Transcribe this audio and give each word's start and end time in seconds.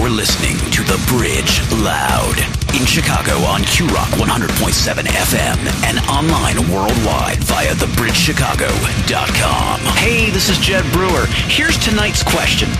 You're 0.00 0.08
listening 0.08 0.56
to 0.72 0.80
The 0.82 0.96
Bridge 1.12 1.60
Loud 1.76 2.40
in 2.72 2.86
Chicago 2.86 3.32
on 3.44 3.62
Q 3.64 3.86
Rock 3.88 4.08
100.7 4.16 5.04
FM 5.04 5.58
and 5.84 5.98
online 6.08 6.56
worldwide 6.72 7.44
via 7.44 7.74
thebridgechicago.com. 7.74 9.80
Hey, 9.96 10.30
this 10.30 10.48
is 10.48 10.56
Jed 10.56 10.90
Brewer. 10.94 11.26
Here's 11.52 11.76
tonight's 11.76 12.22
question. 12.22 12.70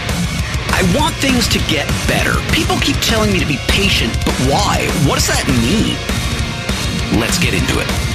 I 0.73 0.81
want 0.97 1.15
things 1.17 1.47
to 1.49 1.59
get 1.69 1.87
better. 2.09 2.41
People 2.55 2.79
keep 2.79 2.97
telling 3.03 3.31
me 3.31 3.39
to 3.39 3.47
be 3.47 3.59
patient, 3.69 4.15
but 4.25 4.33
why? 4.49 4.89
What 5.07 5.17
does 5.17 5.29
that 5.29 5.47
mean? 5.61 5.99
Let's 7.21 7.39
get 7.39 7.53
into 7.53 7.81
it. 7.81 8.10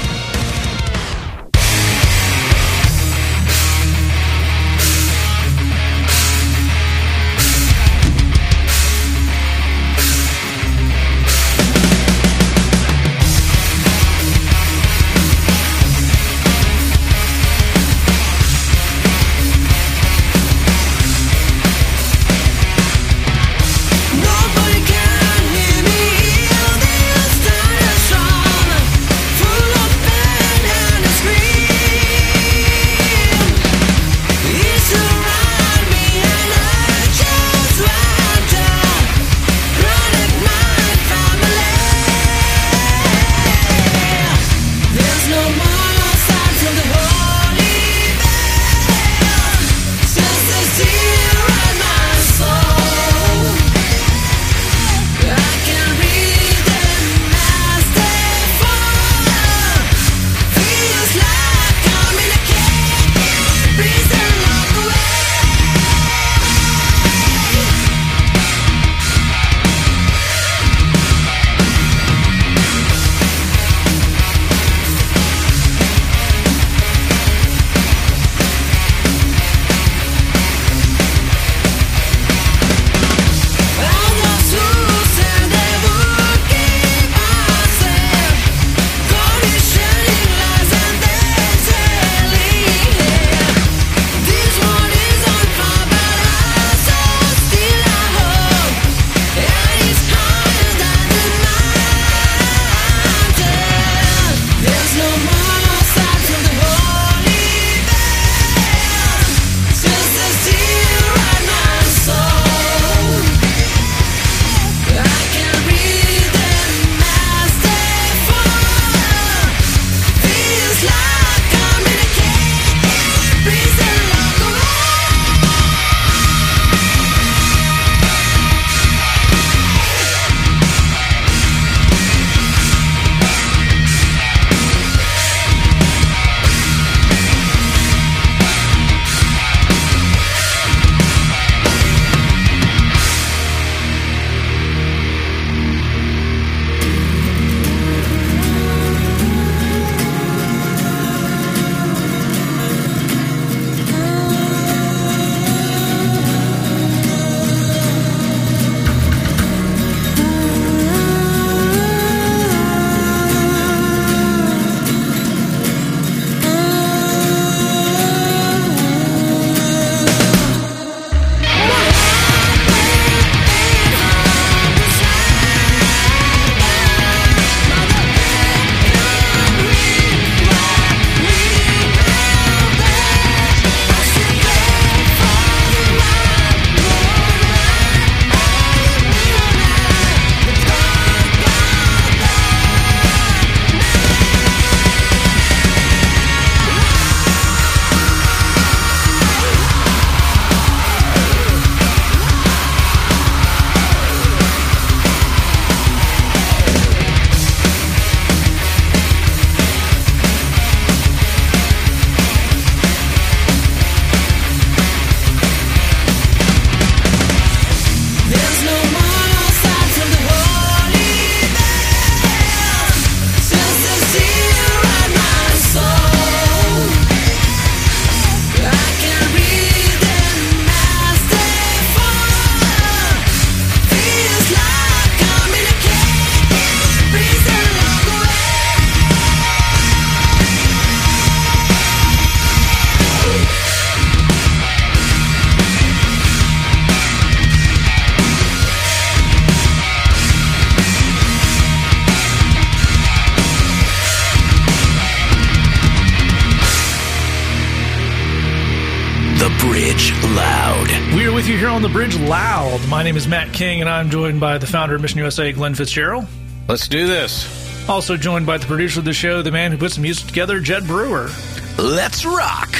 The 259.45 259.55
Bridge 259.59 260.11
Loud. 260.23 260.87
We 261.15 261.27
are 261.27 261.31
with 261.31 261.47
you 261.47 261.55
here 261.55 261.67
on 261.67 261.83
the 261.83 261.89
bridge 261.89 262.17
loud. 262.17 262.81
My 262.89 263.03
name 263.03 263.15
is 263.15 263.27
Matt 263.27 263.53
King, 263.53 263.79
and 263.79 263.87
I'm 263.87 264.09
joined 264.09 264.39
by 264.39 264.57
the 264.57 264.65
founder 264.65 264.95
of 264.95 265.03
Mission 265.03 265.19
USA, 265.19 265.51
Glen 265.51 265.75
Fitzgerald. 265.75 266.25
Let's 266.67 266.87
do 266.87 267.05
this. 267.05 267.87
Also 267.87 268.17
joined 268.17 268.47
by 268.47 268.57
the 268.57 268.65
producer 268.65 269.01
of 269.01 269.05
the 269.05 269.13
show, 269.13 269.43
the 269.43 269.51
man 269.51 269.71
who 269.71 269.77
puts 269.77 269.97
the 269.97 270.01
music 270.01 270.25
together, 270.25 270.59
Jed 270.59 270.87
Brewer. 270.87 271.29
Let's 271.77 272.25
rock. 272.25 272.75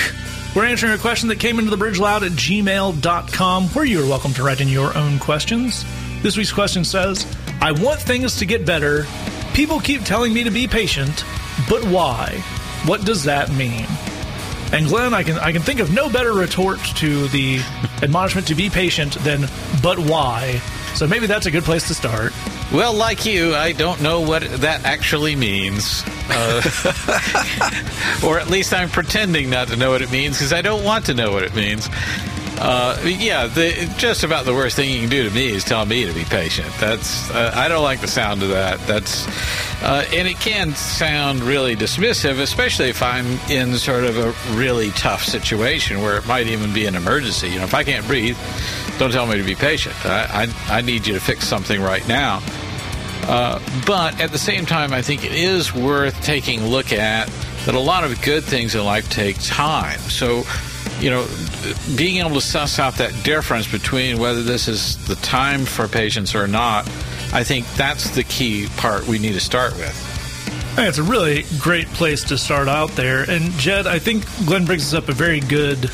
We're 0.56 0.66
answering 0.66 0.94
a 0.94 0.98
question 0.98 1.30
that 1.30 1.40
came 1.40 1.60
into 1.60 1.70
the 1.70 1.78
bridge 1.78 2.00
loud 2.00 2.24
at 2.24 2.32
gmail.com, 2.32 3.64
where 3.68 3.86
you 3.86 4.04
are 4.04 4.10
welcome 4.10 4.34
to 4.34 4.42
write 4.42 4.60
in 4.60 4.68
your 4.68 4.98
own 4.98 5.20
questions. 5.20 5.86
This 6.24 6.36
week's 6.36 6.52
question 6.52 6.84
says 6.84 7.28
I 7.62 7.74
want 7.74 8.00
things 8.00 8.38
to 8.38 8.46
get 8.48 8.66
better. 8.66 9.06
People 9.54 9.80
keep 9.80 10.02
telling 10.02 10.34
me 10.34 10.44
to 10.44 10.50
be 10.50 10.68
patient, 10.68 11.26
but 11.70 11.84
why? 11.84 12.44
What 12.88 13.06
does 13.06 13.24
that 13.26 13.52
mean? 13.52 13.86
And 14.72 14.88
Glen, 14.88 15.14
I 15.14 15.24
can 15.24 15.38
I 15.38 15.52
can 15.52 15.62
think 15.62 15.80
of 15.80 15.94
no 15.94 16.10
better 16.10 16.34
retort 16.34 16.80
to 16.98 17.28
the 17.30 17.60
admonishment 18.02 18.48
to 18.48 18.56
be 18.56 18.70
patient 18.70 19.14
than 19.16 19.48
but 19.82 20.00
why. 20.00 20.62
So 20.96 21.06
maybe 21.06 21.28
that's 21.28 21.46
a 21.46 21.52
good 21.52 21.64
place 21.64 21.88
to 21.90 21.94
start. 21.94 22.34
Well, 22.72 22.94
like 22.94 23.26
you, 23.26 23.54
I 23.54 23.74
don't 23.74 24.02
know 24.02 24.22
what 24.22 24.42
that 24.62 24.86
actually 24.86 25.36
means. 25.36 26.04
Uh, 26.30 26.62
or 28.26 28.40
at 28.40 28.50
least 28.50 28.74
I'm 28.74 28.90
pretending 28.90 29.50
not 29.50 29.68
to 29.68 29.76
know 29.76 29.92
what 29.92 30.02
it 30.02 30.12
means 30.12 30.38
because 30.38 30.54
I 30.54 30.62
don't 30.62 30.84
want 30.84 31.06
to 31.08 31.14
know 31.14 31.32
what 31.32 31.44
it 31.44 31.54
means. 31.54 31.88
Uh, 32.58 32.98
yeah, 33.04 33.48
the, 33.48 33.94
just 33.98 34.24
about 34.24 34.46
the 34.46 34.54
worst 34.54 34.76
thing 34.76 34.90
you 34.90 35.02
can 35.02 35.10
do 35.10 35.28
to 35.28 35.36
me 35.36 35.48
is 35.48 35.64
tell 35.64 35.86
me 35.86 36.06
to 36.06 36.14
be 36.14 36.24
patient. 36.24 36.68
That's 36.80 37.30
uh, 37.32 37.52
I 37.54 37.68
don't 37.68 37.84
like 37.84 38.02
the 38.02 38.08
sound 38.08 38.44
of 38.44 38.50
that. 38.50 38.80
That's 38.88 39.28
uh, 39.84 40.06
and 40.14 40.28
it 40.28 40.40
can 40.40 40.74
sound 40.74 41.42
really 41.42 41.76
dismissive, 41.76 42.40
especially 42.40 42.90
if 42.90 43.04
I'm 43.04 43.26
in 43.50 43.76
sort 43.76 44.06
of 44.06 44.18
a 44.18 44.56
really 44.56 44.92
tough 44.92 45.24
situation 45.24 46.02
where 46.02 46.18
it 46.18 46.26
might 46.26 46.48
even 46.48 46.74
be 46.74 46.86
an 46.86 46.96
emergency. 46.96 47.50
You 47.50 47.60
know, 47.60 47.66
if 47.66 47.74
I 47.74 47.84
can't 47.84 48.08
breathe, 48.08 48.38
don't 48.98 49.12
tell 49.12 49.28
me 49.28 49.38
to 49.38 49.44
be 49.44 49.56
patient. 49.56 49.96
I 50.06 50.48
I, 50.70 50.78
I 50.78 50.82
need 50.82 51.06
you 51.06 51.14
to 51.14 51.20
fix 51.20 51.46
something 51.46 51.82
right 51.82 52.08
now. 52.08 52.42
Uh, 53.28 53.60
but 53.86 54.20
at 54.22 54.32
the 54.32 54.38
same 54.38 54.66
time, 54.66 54.94
I 54.94 55.02
think 55.02 55.26
it 55.26 55.32
is 55.32 55.74
worth 55.74 56.22
taking 56.22 56.62
a 56.62 56.68
look 56.68 56.94
at 56.94 57.28
that 57.66 57.74
a 57.74 57.80
lot 57.80 58.04
of 58.04 58.22
good 58.22 58.44
things 58.44 58.76
in 58.76 58.86
life 58.86 59.10
take 59.10 59.42
time. 59.42 60.00
So, 60.02 60.44
you 61.00 61.10
know, 61.10 61.28
being 61.96 62.18
able 62.18 62.36
to 62.36 62.42
suss 62.42 62.80
out 62.80 62.96
that 62.96 63.24
difference 63.24 63.70
between 63.70 64.18
whether 64.18 64.42
this 64.42 64.68
is 64.68 64.98
the 65.08 65.16
time 65.16 65.66
for 65.66 65.88
patience 65.88 66.36
or 66.36 66.48
not, 66.48 66.88
I 67.34 67.44
think 67.44 67.68
that's 67.76 68.12
the 68.12 68.24
key 68.24 68.68
part 68.78 69.08
we 69.08 69.20
need 69.20 69.34
to 69.34 69.40
start 69.40 69.76
with. 69.76 70.02
It's 70.78 70.98
a 70.98 71.04
really 71.04 71.46
great 71.60 71.88
place 71.88 72.24
to 72.26 72.38
start 72.38 72.68
out 72.68 72.92
there. 72.92 73.30
And 73.30 73.52
Jed, 73.54 73.88
I 73.88 74.00
think 74.00 74.26
Glen 74.46 74.66
brings 74.66 74.94
us 74.94 74.94
up 74.94 75.10
a 75.10 75.14
very 75.14 75.40
good 75.40 75.90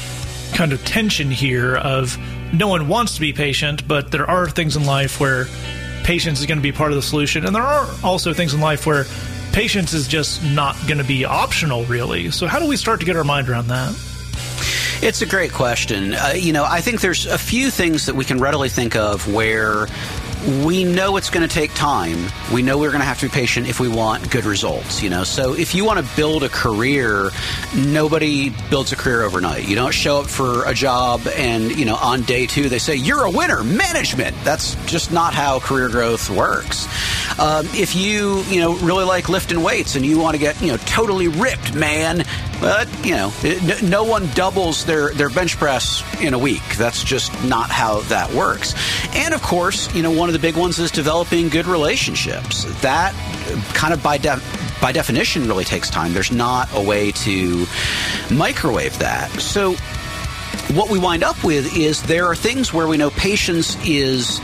kind 0.54 0.74
of 0.74 0.84
tension 0.86 1.30
here 1.30 1.76
of 1.76 2.18
no 2.54 2.68
one 2.68 2.88
wants 2.88 3.16
to 3.16 3.22
be 3.22 3.32
patient, 3.32 3.88
but 3.88 4.12
there 4.12 4.30
are 4.30 4.50
things 4.50 4.76
in 4.76 4.86
life 4.86 5.20
where 5.20 5.46
patience 6.04 6.40
is 6.40 6.46
going 6.46 6.58
to 6.58 6.64
be 6.64 6.72
part 6.72 6.92
of 6.92 6.96
the 6.96 7.02
solution. 7.02 7.46
And 7.46 7.56
there 7.56 7.64
are 7.64 7.88
also 8.04 8.34
things 8.34 8.54
in 8.54 8.60
life 8.60 8.86
where 8.86 9.06
patience 9.54 9.94
is 9.94 10.08
just 10.08 10.44
not 10.44 10.76
going 10.88 10.98
to 10.98 11.04
be 11.04 11.26
optional, 11.26 11.86
really. 11.86 12.32
So, 12.32 12.48
how 12.48 12.60
do 12.60 12.68
we 12.68 12.76
start 12.76 13.00
to 13.02 13.06
get 13.06 13.16
our 13.16 13.24
mind 13.24 13.50
around 13.50 13.68
that? 13.68 13.96
It's 15.02 15.24
a 15.24 15.26
great 15.26 15.52
question. 15.52 16.14
Uh, 16.14 16.34
you 16.36 16.54
know, 16.54 16.64
I 16.64 16.82
think 16.82 17.02
there's 17.02 17.26
a 17.26 17.40
few 17.40 17.72
things 17.72 18.06
that 18.06 18.14
we 18.14 18.24
can 18.24 18.40
readily 18.40 18.70
think 18.70 18.96
of 18.96 19.34
where 19.34 19.88
we 20.64 20.84
know 20.84 21.18
it's 21.18 21.32
going 21.32 21.48
to 21.48 21.52
take 21.52 21.74
time. 21.74 22.28
We 22.54 22.62
know 22.62 22.78
we're 22.78 22.92
going 22.92 23.02
to 23.02 23.06
have 23.06 23.20
to 23.22 23.26
be 23.26 23.32
patient 23.32 23.68
if 23.68 23.80
we 23.80 23.88
want 23.88 24.30
good 24.30 24.46
results, 24.46 25.02
you 25.02 25.10
know. 25.10 25.24
So 25.24 25.56
if 25.56 25.74
you 25.74 25.86
want 25.86 26.06
to 26.06 26.16
build 26.16 26.44
a 26.44 26.50
career, 26.50 27.32
nobody 27.76 28.52
builds 28.70 28.92
a 28.92 28.96
career 28.96 29.24
overnight. 29.24 29.68
You 29.68 29.74
don't 29.74 29.92
show 29.92 30.20
up 30.20 30.28
for 30.28 30.66
a 30.66 30.74
job 30.76 31.22
and, 31.36 31.72
you 31.72 31.86
know, 31.86 31.96
on 31.96 32.22
day 32.22 32.46
2 32.46 32.70
they 32.70 32.80
say 32.80 32.96
you're 32.96 33.24
a 33.24 33.32
winner, 33.32 33.64
management. 33.64 34.36
That's 34.44 34.76
just 34.86 35.12
not 35.12 35.34
how 35.34 35.60
career 35.60 35.90
growth 35.90 36.30
works. 36.30 36.86
Um, 37.40 37.66
if 37.74 37.96
you, 37.96 38.44
you 38.44 38.60
know, 38.60 38.76
really 38.78 39.06
like 39.06 39.30
lifting 39.30 39.64
weights 39.64 39.96
and 39.96 40.06
you 40.06 40.20
want 40.20 40.36
to 40.36 40.40
get, 40.40 40.62
you 40.62 40.68
know, 40.68 40.78
totally 40.78 41.28
ripped, 41.28 41.74
man, 41.74 42.24
but 42.62 42.88
you 43.04 43.16
know, 43.16 43.34
no 43.84 44.04
one 44.04 44.28
doubles 44.36 44.86
their 44.86 45.12
their 45.14 45.30
bench 45.30 45.58
press 45.58 46.04
in 46.22 46.34
a 46.34 46.40
week. 46.40 46.64
That's 46.78 47.04
just 47.04 47.32
not 47.44 47.72
how 47.72 48.02
that 48.02 48.32
works. 48.32 48.76
And 49.16 49.34
of 49.34 49.42
course, 49.42 49.94
you 49.96 50.04
know, 50.04 50.12
one 50.12 50.30
of 50.30 50.34
the 50.34 50.40
big 50.40 50.56
ones 50.56 50.78
is 50.80 50.92
developing 50.92 51.50
good 51.50 51.66
relationships. 51.66 52.64
That 52.82 53.14
uh, 53.52 53.74
kind 53.74 53.94
of 53.94 54.04
by 54.04 54.20
by 54.80 54.92
definition 54.92 55.48
really 55.48 55.66
takes 55.66 55.90
time. 55.90 56.14
There's 56.14 56.32
not 56.32 56.70
a 56.74 56.82
way 56.82 57.12
to 57.12 57.66
microwave 58.30 58.98
that. 59.00 59.32
So 59.42 59.74
what 60.74 60.90
we 60.90 61.00
wind 61.00 61.24
up 61.24 61.44
with 61.44 61.76
is 61.76 62.02
there 62.04 62.28
are 62.28 62.36
things 62.36 62.72
where 62.74 62.88
we 62.88 62.96
know 62.96 63.10
patience 63.10 63.76
is 63.86 64.40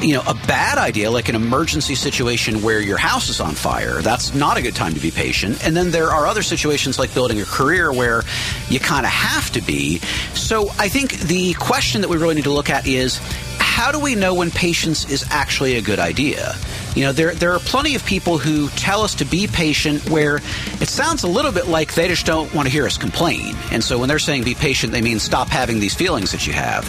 you 0.00 0.14
know, 0.14 0.22
a 0.26 0.34
bad 0.34 0.78
idea, 0.78 1.10
like 1.10 1.28
an 1.28 1.34
emergency 1.34 1.94
situation 1.94 2.62
where 2.62 2.80
your 2.80 2.98
house 2.98 3.28
is 3.28 3.40
on 3.40 3.54
fire, 3.54 4.00
that's 4.00 4.34
not 4.34 4.56
a 4.56 4.62
good 4.62 4.74
time 4.74 4.94
to 4.94 5.00
be 5.00 5.10
patient. 5.10 5.64
And 5.64 5.76
then 5.76 5.90
there 5.90 6.10
are 6.10 6.26
other 6.26 6.42
situations 6.42 6.98
like 6.98 7.12
building 7.12 7.40
a 7.40 7.44
career 7.44 7.92
where 7.92 8.22
you 8.68 8.80
kind 8.80 9.04
of 9.04 9.12
have 9.12 9.50
to 9.52 9.60
be. 9.60 9.98
So 10.34 10.70
I 10.78 10.88
think 10.88 11.18
the 11.20 11.54
question 11.54 12.00
that 12.00 12.08
we 12.08 12.16
really 12.16 12.34
need 12.34 12.44
to 12.44 12.52
look 12.52 12.70
at 12.70 12.86
is 12.86 13.20
how 13.58 13.92
do 13.92 14.00
we 14.00 14.14
know 14.14 14.34
when 14.34 14.50
patience 14.50 15.08
is 15.08 15.24
actually 15.30 15.76
a 15.76 15.82
good 15.82 15.98
idea? 15.98 16.56
You 16.94 17.04
know, 17.04 17.12
there 17.12 17.34
there 17.34 17.52
are 17.52 17.60
plenty 17.60 17.94
of 17.94 18.04
people 18.04 18.38
who 18.38 18.68
tell 18.70 19.02
us 19.02 19.14
to 19.16 19.24
be 19.24 19.46
patient 19.46 20.08
where 20.10 20.36
it 20.80 20.88
sounds 20.88 21.22
a 21.22 21.28
little 21.28 21.52
bit 21.52 21.68
like 21.68 21.94
they 21.94 22.08
just 22.08 22.26
don't 22.26 22.52
want 22.54 22.66
to 22.66 22.72
hear 22.72 22.86
us 22.86 22.98
complain. 22.98 23.54
And 23.70 23.82
so 23.82 23.98
when 23.98 24.08
they're 24.08 24.18
saying 24.18 24.44
be 24.44 24.54
patient, 24.54 24.92
they 24.92 25.00
mean 25.02 25.18
stop 25.18 25.48
having 25.48 25.78
these 25.78 25.94
feelings 25.94 26.32
that 26.32 26.46
you 26.46 26.52
have. 26.52 26.84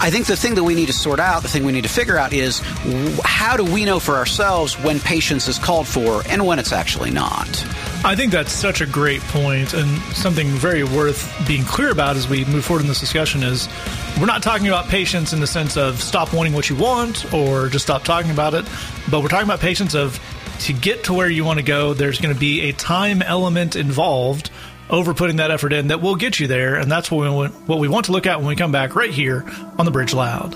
I 0.00 0.10
think 0.10 0.26
the 0.26 0.36
thing 0.36 0.54
that 0.56 0.64
we 0.64 0.74
need 0.74 0.86
to 0.86 0.92
sort 0.92 1.20
out, 1.20 1.42
the 1.42 1.48
thing 1.48 1.64
we 1.64 1.72
need 1.72 1.84
to 1.84 1.90
figure 1.90 2.16
out 2.16 2.32
is 2.32 2.60
how 3.24 3.56
do 3.56 3.64
we 3.64 3.84
know 3.84 4.00
for 4.00 4.16
ourselves 4.16 4.74
when 4.80 4.98
patience 5.00 5.48
is 5.48 5.58
called 5.58 5.86
for 5.86 6.22
and 6.28 6.44
when 6.46 6.58
it's 6.58 6.72
actually 6.72 7.10
not? 7.10 7.48
I 8.06 8.14
think 8.14 8.32
that's 8.32 8.52
such 8.52 8.82
a 8.82 8.86
great 8.86 9.22
point 9.22 9.72
and 9.72 9.88
something 10.14 10.48
very 10.48 10.84
worth 10.84 11.32
being 11.48 11.64
clear 11.64 11.90
about 11.90 12.16
as 12.16 12.28
we 12.28 12.44
move 12.44 12.62
forward 12.62 12.82
in 12.82 12.88
this 12.88 13.00
discussion 13.00 13.42
is 13.42 13.66
we're 14.20 14.26
not 14.26 14.42
talking 14.42 14.68
about 14.68 14.88
patience 14.88 15.32
in 15.32 15.40
the 15.40 15.46
sense 15.46 15.78
of 15.78 16.02
stop 16.02 16.34
wanting 16.34 16.52
what 16.52 16.68
you 16.68 16.76
want 16.76 17.32
or 17.32 17.68
just 17.68 17.86
stop 17.86 18.04
talking 18.04 18.30
about 18.30 18.52
it, 18.52 18.66
but 19.10 19.22
we're 19.22 19.28
talking 19.28 19.48
about 19.48 19.60
patience 19.60 19.94
of 19.94 20.20
to 20.60 20.74
get 20.74 21.04
to 21.04 21.14
where 21.14 21.30
you 21.30 21.46
want 21.46 21.58
to 21.58 21.64
go, 21.64 21.94
there's 21.94 22.20
going 22.20 22.32
to 22.32 22.38
be 22.38 22.68
a 22.68 22.72
time 22.72 23.22
element 23.22 23.74
involved 23.74 24.50
over 24.90 25.14
putting 25.14 25.36
that 25.36 25.50
effort 25.50 25.72
in 25.72 25.88
that 25.88 26.02
will 26.02 26.16
get 26.16 26.38
you 26.38 26.46
there, 26.46 26.76
and 26.76 26.92
that's 26.92 27.10
what 27.10 27.22
we 27.22 27.30
want, 27.30 27.54
what 27.66 27.78
we 27.78 27.88
want 27.88 28.04
to 28.06 28.12
look 28.12 28.26
at 28.26 28.38
when 28.38 28.48
we 28.48 28.54
come 28.54 28.70
back 28.70 28.94
right 28.94 29.10
here 29.10 29.44
on 29.78 29.86
the 29.86 29.90
Bridge 29.90 30.12
Loud. 30.12 30.54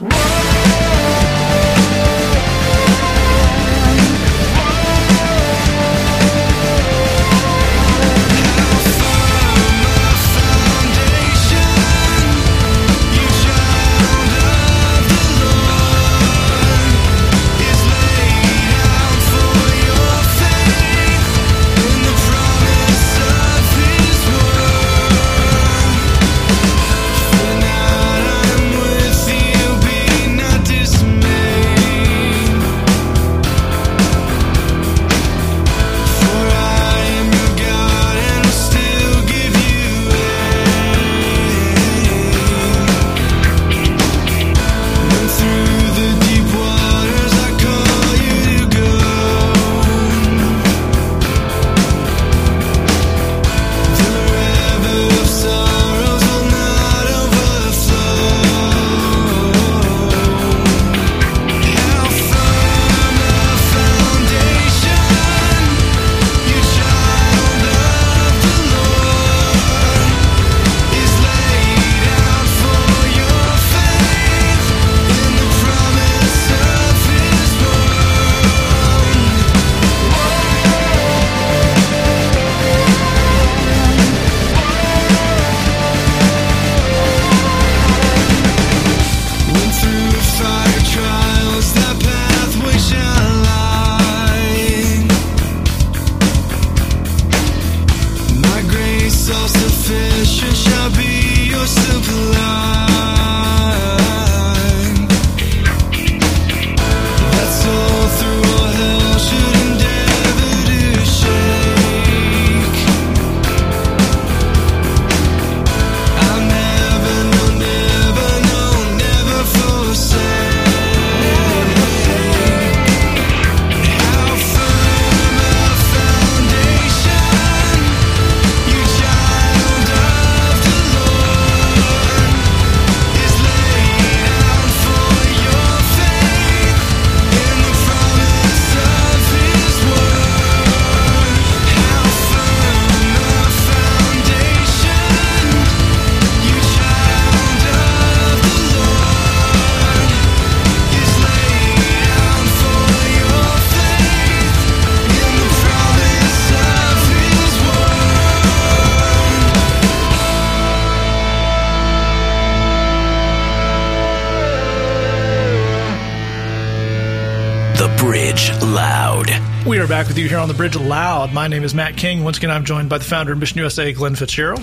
Bridge 170.58 170.74
Loud. 170.76 171.32
My 171.32 171.46
name 171.46 171.62
is 171.62 171.72
Matt 171.72 171.96
King. 171.96 172.24
Once 172.24 172.36
again, 172.38 172.50
I'm 172.50 172.64
joined 172.64 172.88
by 172.88 172.98
the 172.98 173.04
founder 173.04 173.32
of 173.32 173.38
Mission 173.38 173.58
USA, 173.58 173.92
Glen 173.92 174.16
Fitzgerald. 174.16 174.60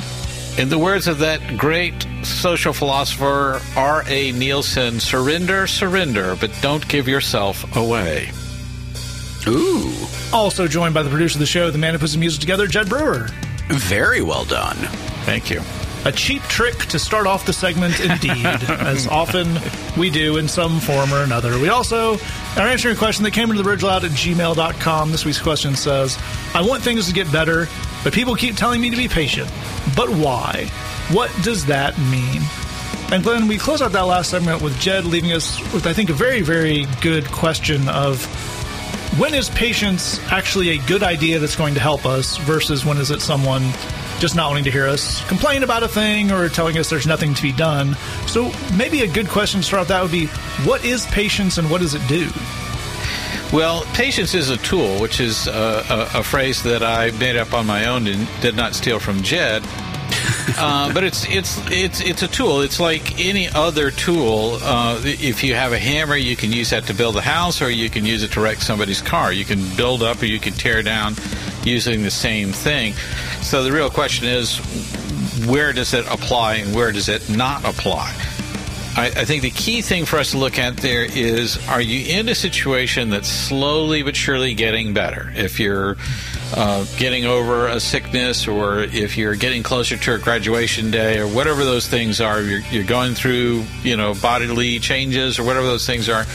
In 0.57 0.67
the 0.67 0.77
words 0.77 1.07
of 1.07 1.19
that 1.19 1.57
great 1.57 2.05
social 2.23 2.73
philosopher 2.73 3.61
R.A. 3.77 4.33
Nielsen, 4.33 4.99
surrender, 4.99 5.67
surrender, 5.67 6.35
but 6.35 6.51
don't 6.61 6.85
give 6.89 7.07
yourself 7.07 7.77
away. 7.77 8.29
Ooh, 9.47 9.93
Also 10.33 10.67
joined 10.67 10.93
by 10.93 11.01
the 11.01 11.09
producer 11.09 11.37
of 11.37 11.39
the 11.39 11.45
show, 11.45 11.71
the 11.71 11.77
man 11.77 11.93
who 11.93 11.99
puts 11.99 12.11
the 12.11 12.19
music 12.19 12.41
together, 12.41 12.67
Jed 12.67 12.89
Brewer. 12.89 13.29
very 13.69 14.21
well 14.21 14.43
done. 14.43 14.75
Thank 15.23 15.49
you. 15.49 15.61
A 16.03 16.11
cheap 16.11 16.41
trick 16.43 16.75
to 16.87 16.99
start 16.99 17.25
off 17.25 17.45
the 17.45 17.53
segment, 17.53 18.01
indeed, 18.01 18.45
as 18.69 19.07
often 19.07 19.47
we 19.97 20.09
do 20.09 20.35
in 20.37 20.49
some 20.49 20.81
form 20.81 21.13
or 21.13 21.23
another. 21.23 21.57
We 21.57 21.69
also 21.69 22.17
are 22.57 22.67
answering 22.67 22.95
a 22.95 22.97
question 22.97 23.23
that 23.23 23.31
came 23.31 23.49
into 23.49 23.57
the 23.57 23.63
bridge 23.63 23.83
loud 23.83 24.05
at 24.05 24.11
gmail.com. 24.11 25.11
This 25.11 25.25
week's 25.25 25.41
question 25.41 25.75
says, 25.75 26.17
I 26.53 26.61
want 26.61 26.83
things 26.83 27.07
to 27.07 27.13
get 27.13 27.31
better, 27.31 27.67
but 28.03 28.13
people 28.13 28.35
keep 28.35 28.55
telling 28.55 28.79
me 28.79 28.89
to 28.89 28.95
be 28.95 29.07
patient. 29.07 29.51
But 29.95 30.09
why? 30.09 30.67
What 31.11 31.31
does 31.43 31.65
that 31.65 31.97
mean? 31.99 32.41
And 33.11 33.23
Glen, 33.23 33.47
we 33.47 33.57
close 33.57 33.81
out 33.81 33.91
that 33.91 34.01
last 34.01 34.31
segment 34.31 34.61
with 34.61 34.79
Jed 34.79 35.05
leaving 35.05 35.33
us 35.33 35.59
with, 35.73 35.85
I 35.85 35.93
think, 35.93 36.09
a 36.09 36.13
very, 36.13 36.41
very 36.41 36.87
good 37.01 37.25
question 37.25 37.87
of 37.89 38.25
when 39.19 39.33
is 39.33 39.49
patience 39.51 40.19
actually 40.31 40.69
a 40.69 40.77
good 40.87 41.03
idea 41.03 41.39
that's 41.39 41.55
going 41.55 41.73
to 41.75 41.79
help 41.79 42.05
us 42.05 42.37
versus 42.37 42.85
when 42.85 42.97
is 42.97 43.11
it 43.11 43.21
someone 43.21 43.61
just 44.19 44.35
not 44.35 44.49
wanting 44.49 44.63
to 44.65 44.71
hear 44.71 44.87
us 44.87 45.27
complain 45.27 45.63
about 45.63 45.83
a 45.83 45.87
thing 45.87 46.31
or 46.31 46.47
telling 46.49 46.77
us 46.77 46.89
there's 46.89 47.07
nothing 47.07 47.33
to 47.33 47.41
be 47.41 47.51
done? 47.51 47.95
So 48.27 48.51
maybe 48.77 49.01
a 49.01 49.07
good 49.07 49.27
question 49.27 49.61
to 49.61 49.65
start 49.65 49.81
with 49.81 49.87
that 49.89 50.01
would 50.01 50.11
be 50.11 50.27
what 50.65 50.83
is 50.85 51.05
patience 51.07 51.57
and 51.57 51.69
what 51.69 51.81
does 51.81 51.93
it 51.93 52.07
do? 52.07 52.29
Well, 53.53 53.83
patience 53.93 54.33
is 54.33 54.49
a 54.49 54.57
tool, 54.57 54.99
which 54.99 55.19
is 55.19 55.47
uh, 55.47 56.09
a, 56.13 56.19
a 56.19 56.23
phrase 56.23 56.63
that 56.63 56.83
I 56.83 57.11
made 57.11 57.35
up 57.35 57.53
on 57.53 57.65
my 57.65 57.85
own 57.85 58.07
and 58.07 58.27
did 58.41 58.55
not 58.55 58.73
steal 58.73 58.99
from 58.99 59.21
Jed. 59.21 59.63
uh, 60.57 60.93
but 60.93 61.03
it's 61.03 61.27
it's 61.29 61.59
it's 61.71 62.01
it's 62.01 62.21
a 62.21 62.27
tool. 62.27 62.61
It's 62.61 62.79
like 62.79 63.19
any 63.19 63.47
other 63.49 63.91
tool. 63.91 64.57
Uh, 64.61 64.99
if 65.03 65.43
you 65.43 65.55
have 65.55 65.73
a 65.73 65.79
hammer, 65.79 66.15
you 66.15 66.35
can 66.35 66.51
use 66.51 66.69
that 66.71 66.85
to 66.87 66.93
build 66.93 67.15
a 67.17 67.21
house, 67.21 67.61
or 67.61 67.69
you 67.69 67.89
can 67.89 68.05
use 68.05 68.23
it 68.23 68.31
to 68.33 68.41
wreck 68.41 68.61
somebody's 68.61 69.01
car. 69.01 69.31
You 69.31 69.45
can 69.45 69.75
build 69.75 70.03
up, 70.03 70.21
or 70.21 70.25
you 70.25 70.39
can 70.39 70.53
tear 70.53 70.83
down, 70.83 71.15
using 71.65 72.03
the 72.03 72.11
same 72.11 72.51
thing. 72.51 72.93
So 73.41 73.63
the 73.63 73.71
real 73.71 73.89
question 73.89 74.27
is, 74.27 74.57
where 75.45 75.73
does 75.73 75.93
it 75.93 76.05
apply, 76.09 76.55
and 76.55 76.75
where 76.75 76.91
does 76.91 77.09
it 77.09 77.29
not 77.29 77.65
apply? 77.65 78.15
I, 78.97 79.07
I 79.07 79.25
think 79.25 79.41
the 79.41 79.49
key 79.49 79.81
thing 79.81 80.05
for 80.05 80.17
us 80.19 80.31
to 80.31 80.37
look 80.37 80.57
at 80.57 80.77
there 80.77 81.03
is 81.03 81.59
are 81.67 81.81
you 81.81 82.17
in 82.17 82.29
a 82.29 82.35
situation 82.35 83.09
that's 83.09 83.27
slowly 83.27 84.03
but 84.03 84.15
surely 84.15 84.53
getting 84.53 84.93
better? 84.93 85.33
If 85.35 85.59
you're 85.59 85.97
uh, 86.55 86.85
getting 86.97 87.25
over 87.25 87.67
a 87.67 87.81
sickness 87.81 88.47
or 88.47 88.79
if 88.79 89.17
you're 89.17 89.35
getting 89.35 89.63
closer 89.63 89.97
to 89.97 90.15
a 90.15 90.17
graduation 90.17 90.91
day 90.91 91.19
or 91.19 91.27
whatever 91.27 91.65
those 91.65 91.87
things 91.87 92.21
are, 92.21 92.41
you're, 92.41 92.61
you're 92.71 92.85
going 92.85 93.15
through, 93.15 93.65
you 93.83 93.97
know, 93.97 94.13
bodily 94.13 94.79
changes 94.79 95.39
or 95.39 95.43
whatever 95.43 95.65
those 95.65 95.85
things 95.85 96.07
are. 96.07 96.25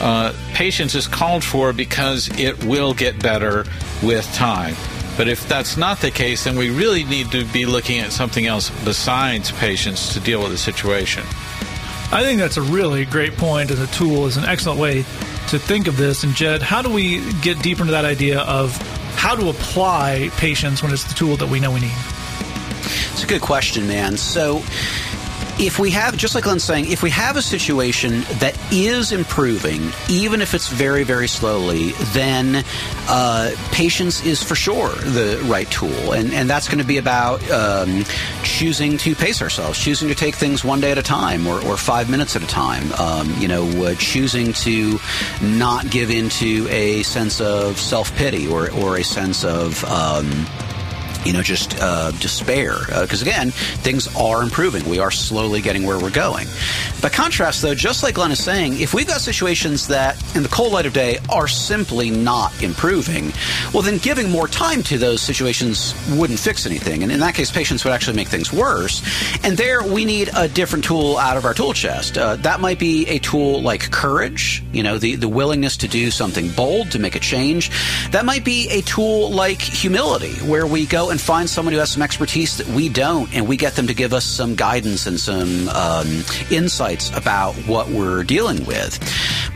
Uh, 0.00 0.32
patience 0.54 0.94
is 0.94 1.06
called 1.06 1.44
for 1.44 1.72
because 1.72 2.28
it 2.38 2.64
will 2.64 2.94
get 2.94 3.22
better 3.22 3.64
with 4.02 4.26
time. 4.34 4.74
But 5.16 5.28
if 5.28 5.46
that's 5.46 5.76
not 5.76 6.00
the 6.00 6.10
case, 6.10 6.44
then 6.44 6.56
we 6.56 6.70
really 6.70 7.04
need 7.04 7.30
to 7.32 7.44
be 7.46 7.66
looking 7.66 7.98
at 7.98 8.12
something 8.12 8.46
else 8.46 8.70
besides 8.84 9.52
patience 9.52 10.14
to 10.14 10.20
deal 10.20 10.42
with 10.42 10.52
the 10.52 10.58
situation. 10.58 11.22
I 12.10 12.22
think 12.22 12.40
that's 12.40 12.56
a 12.56 12.62
really 12.62 13.04
great 13.04 13.36
point, 13.36 13.70
and 13.70 13.78
the 13.78 13.86
tool 13.88 14.26
is 14.26 14.36
an 14.36 14.44
excellent 14.44 14.80
way 14.80 15.02
to 15.48 15.58
think 15.58 15.86
of 15.86 15.96
this. 15.96 16.24
And 16.24 16.34
Jed, 16.34 16.62
how 16.62 16.82
do 16.82 16.90
we 16.90 17.20
get 17.40 17.62
deeper 17.62 17.82
into 17.82 17.92
that 17.92 18.04
idea 18.04 18.40
of 18.40 18.76
how 19.16 19.34
to 19.34 19.48
apply 19.48 20.30
patience 20.36 20.82
when 20.82 20.92
it's 20.92 21.04
the 21.04 21.14
tool 21.14 21.36
that 21.36 21.48
we 21.48 21.60
know 21.60 21.70
we 21.70 21.80
need? 21.80 21.92
It's 23.12 23.24
a 23.24 23.26
good 23.26 23.42
question, 23.42 23.86
man. 23.86 24.16
So, 24.16 24.62
if 25.58 25.78
we 25.78 25.90
have, 25.90 26.16
just 26.16 26.34
like 26.34 26.44
Glen's 26.44 26.64
saying, 26.64 26.90
if 26.90 27.02
we 27.02 27.10
have 27.10 27.36
a 27.36 27.42
situation 27.42 28.22
that 28.38 28.56
is 28.72 29.12
improving, 29.12 29.80
even 30.08 30.40
if 30.40 30.54
it's 30.54 30.68
very, 30.68 31.04
very 31.04 31.28
slowly, 31.28 31.92
then 32.12 32.64
uh, 33.08 33.52
patience 33.70 34.24
is 34.24 34.42
for 34.42 34.54
sure 34.54 34.90
the 34.90 35.40
right 35.46 35.70
tool. 35.70 36.12
And, 36.12 36.32
and 36.32 36.48
that's 36.48 36.68
going 36.68 36.78
to 36.78 36.84
be 36.84 36.98
about 36.98 37.48
um, 37.50 38.04
choosing 38.42 38.96
to 38.98 39.14
pace 39.14 39.42
ourselves, 39.42 39.78
choosing 39.78 40.08
to 40.08 40.14
take 40.14 40.34
things 40.34 40.64
one 40.64 40.80
day 40.80 40.90
at 40.90 40.98
a 40.98 41.02
time 41.02 41.46
or, 41.46 41.62
or 41.64 41.76
five 41.76 42.10
minutes 42.10 42.34
at 42.36 42.42
a 42.42 42.46
time, 42.46 42.92
um, 42.94 43.32
you 43.38 43.48
know, 43.48 43.66
uh, 43.84 43.94
choosing 43.96 44.52
to 44.52 44.98
not 45.42 45.90
give 45.90 46.10
into 46.10 46.66
a 46.70 47.02
sense 47.02 47.40
of 47.40 47.78
self 47.78 48.14
pity 48.16 48.46
or, 48.46 48.70
or 48.72 48.96
a 48.96 49.04
sense 49.04 49.44
of. 49.44 49.84
Um, 49.84 50.46
you 51.24 51.32
know, 51.32 51.42
just 51.42 51.80
uh, 51.80 52.10
despair. 52.12 52.74
Because 53.00 53.22
again, 53.22 53.50
things 53.50 54.14
are 54.16 54.42
improving. 54.42 54.88
We 54.88 54.98
are 54.98 55.10
slowly 55.10 55.60
getting 55.60 55.84
where 55.84 55.98
we're 55.98 56.10
going. 56.10 56.46
By 57.00 57.08
contrast, 57.08 57.62
though, 57.62 57.74
just 57.74 58.02
like 58.02 58.14
Glen 58.14 58.30
is 58.30 58.42
saying, 58.42 58.80
if 58.80 58.94
we've 58.94 59.06
got 59.06 59.20
situations 59.20 59.88
that, 59.88 60.16
in 60.36 60.42
the 60.42 60.48
cold 60.48 60.72
light 60.72 60.86
of 60.86 60.92
day, 60.92 61.18
are 61.28 61.48
simply 61.48 62.10
not 62.10 62.62
improving, 62.62 63.32
well, 63.72 63.82
then 63.82 63.98
giving 63.98 64.30
more 64.30 64.48
time 64.48 64.82
to 64.84 64.98
those 64.98 65.20
situations 65.20 65.94
wouldn't 66.16 66.38
fix 66.38 66.66
anything. 66.66 67.02
And 67.02 67.10
in 67.10 67.20
that 67.20 67.34
case, 67.34 67.50
patience 67.50 67.84
would 67.84 67.92
actually 67.92 68.16
make 68.16 68.28
things 68.28 68.52
worse. 68.52 69.02
And 69.44 69.56
there, 69.56 69.82
we 69.82 70.04
need 70.04 70.30
a 70.36 70.48
different 70.48 70.84
tool 70.84 71.18
out 71.18 71.36
of 71.36 71.44
our 71.44 71.54
tool 71.54 71.72
chest. 71.72 72.18
Uh, 72.18 72.36
that 72.36 72.60
might 72.60 72.78
be 72.78 73.06
a 73.08 73.18
tool 73.18 73.62
like 73.62 73.90
courage, 73.90 74.62
you 74.72 74.82
know, 74.82 74.98
the, 74.98 75.16
the 75.16 75.28
willingness 75.28 75.76
to 75.78 75.88
do 75.88 76.10
something 76.10 76.50
bold, 76.50 76.90
to 76.92 76.98
make 76.98 77.14
a 77.14 77.20
change. 77.20 77.70
That 78.10 78.24
might 78.24 78.44
be 78.44 78.68
a 78.70 78.80
tool 78.82 79.30
like 79.30 79.60
humility, 79.60 80.34
where 80.46 80.66
we 80.66 80.86
go 80.86 81.10
and 81.12 81.20
find 81.20 81.48
someone 81.48 81.72
who 81.72 81.78
has 81.78 81.92
some 81.92 82.02
expertise 82.02 82.56
that 82.56 82.66
we 82.68 82.88
don't, 82.88 83.32
and 83.34 83.46
we 83.46 83.56
get 83.56 83.74
them 83.74 83.86
to 83.86 83.94
give 83.94 84.12
us 84.12 84.24
some 84.24 84.56
guidance 84.56 85.06
and 85.06 85.20
some 85.20 85.68
um, 85.68 86.08
insights 86.50 87.10
about 87.16 87.54
what 87.66 87.88
we're 87.88 88.24
dealing 88.24 88.64
with. 88.64 88.98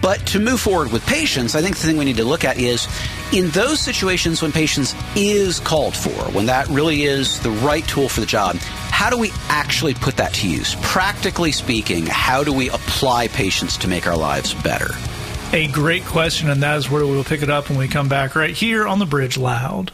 But 0.03 0.25
to 0.27 0.39
move 0.39 0.61
forward 0.61 0.93
with 0.93 1.05
patience, 1.07 1.55
I 1.55 1.63
think 1.63 1.77
the 1.77 1.87
thing 1.87 1.97
we 1.97 2.05
need 2.05 2.19
to 2.19 2.25
look 2.25 2.45
at 2.45 2.59
is 2.59 2.87
in 3.33 3.49
those 3.51 3.81
situations 3.81 4.43
when 4.43 4.53
patience 4.53 4.95
is 5.17 5.59
called 5.59 5.97
for, 5.97 6.11
when 6.33 6.47
that 6.47 6.69
really 6.69 7.05
is 7.05 7.41
the 7.41 7.51
right 7.51 7.87
tool 7.89 8.09
for 8.09 8.21
the 8.21 8.27
job, 8.27 8.57
how 8.57 9.09
do 9.09 9.17
we 9.19 9.33
actually 9.49 9.95
put 9.95 10.17
that 10.19 10.35
to 10.35 10.49
use? 10.49 10.77
Practically 10.83 11.53
speaking, 11.53 12.07
how 12.07 12.45
do 12.45 12.53
we 12.53 12.69
apply 12.69 13.29
patience 13.29 13.79
to 13.79 13.89
make 13.89 14.07
our 14.07 14.17
lives 14.17 14.53
better? 14.63 14.91
A 15.55 15.69
great 15.69 16.05
question, 16.05 16.51
and 16.51 16.63
that 16.63 16.77
is 16.77 16.91
where 16.91 17.07
we 17.07 17.17
will 17.17 17.25
pick 17.25 17.43
it 17.43 17.49
up 17.49 17.71
when 17.71 17.79
we 17.79 17.89
come 17.89 18.09
back 18.09 18.35
right 18.35 18.55
here 18.55 18.87
on 18.87 18.99
the 18.99 19.07
Bridge 19.07 19.39
Loud. 19.39 19.91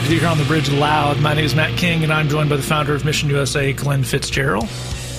Back 0.00 0.08
with 0.08 0.14
you 0.14 0.20
here 0.20 0.30
on 0.30 0.38
the 0.38 0.44
Bridge 0.44 0.70
Loud. 0.70 1.20
My 1.20 1.34
name 1.34 1.44
is 1.44 1.54
Matt 1.54 1.76
King, 1.76 2.04
and 2.04 2.10
I'm 2.10 2.26
joined 2.30 2.48
by 2.48 2.56
the 2.56 2.62
founder 2.62 2.94
of 2.94 3.04
Mission 3.04 3.28
USA, 3.28 3.74
Glen 3.74 4.02
Fitzgerald. 4.02 4.66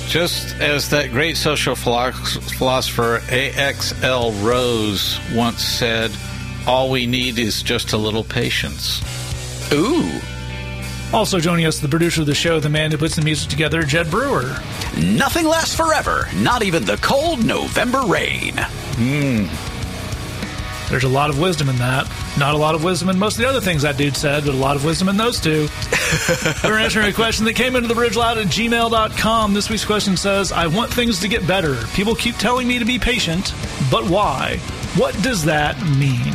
Just 0.08 0.56
as 0.56 0.89
that 0.89 1.12
great 1.12 1.38
social 1.38 1.76
philosopher 1.76 3.22
A.X.L. 3.30 4.32
Rose 4.32 5.20
once 5.36 5.63
said, 5.63 6.10
all 6.65 6.89
we 6.89 7.06
need 7.06 7.38
is 7.38 7.62
just 7.62 7.94
a 7.94 7.98
little 7.98 8.24
patience. 8.24 9.04
Ooh. 9.72 10.20
Also 11.13 11.39
joining 11.39 11.67
us, 11.67 11.78
the 11.78 11.88
producer 11.88 12.22
of 12.22 12.28
the 12.28 12.34
show, 12.34 12.60
the 12.60 12.67
man 12.67 12.89
who 12.89 12.98
puts 12.98 13.15
the 13.15 13.22
music 13.22 13.52
together, 13.52 13.84
Jed 13.84 14.10
Brewer. 14.10 14.58
Nothing 14.98 15.46
lasts 15.46 15.76
forever, 15.76 16.28
not 16.38 16.63
even 16.63 16.86
the 16.86 16.98
cold 16.98 17.46
November 17.46 18.02
rain. 18.08 18.56
Hmm. 18.58 19.46
There's 20.89 21.04
a 21.04 21.10
lot 21.10 21.30
of 21.30 21.39
wisdom 21.39 21.70
in 21.70 21.78
that. 21.78 22.08
Not 22.42 22.56
a 22.56 22.58
lot 22.58 22.74
of 22.74 22.84
wisdom 22.84 23.10
in 23.10 23.20
most 23.20 23.36
of 23.36 23.44
the 23.44 23.48
other 23.48 23.62
things 23.62 23.84
that 23.84 23.98
dude 23.98 24.18
said, 24.18 24.46
but 24.46 24.56
a 24.56 24.58
lot 24.58 24.76
of 24.76 24.84
wisdom 24.84 25.10
in 25.10 25.16
those 25.16 25.40
two. 25.40 25.68
We're 26.64 26.80
answering 26.80 27.06
a 27.06 27.14
question 27.14 27.46
that 27.46 27.54
came 27.54 27.76
into 27.76 27.88
the 27.88 27.94
bridge 27.94 28.18
loud 28.18 28.40
at 28.40 28.48
gmail.com. 28.48 29.54
This 29.54 29.70
week's 29.70 29.86
question 29.86 30.18
says, 30.18 30.52
I 30.52 30.66
want 30.66 30.92
things 30.92 31.20
to 31.20 31.28
get 31.28 31.46
better. 31.46 31.76
People 31.94 32.16
keep 32.16 32.38
telling 32.38 32.68
me 32.68 32.80
to 32.80 32.84
be 32.84 32.98
patient, 32.98 33.54
but 33.92 34.10
why? 34.10 34.58
What 34.96 35.14
does 35.22 35.46
that 35.46 35.80
mean? 35.86 36.34